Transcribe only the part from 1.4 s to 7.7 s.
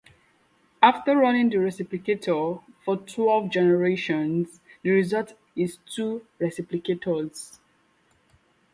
the replicator for twelve generations, the result is two replicators.